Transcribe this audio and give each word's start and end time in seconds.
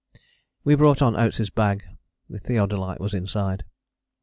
We 0.63 0.73
brought 0.73 1.03
on 1.03 1.15
Oates' 1.15 1.51
bag. 1.51 1.83
The 2.27 2.39
theodolite 2.39 2.99
was 2.99 3.13
inside. 3.13 3.65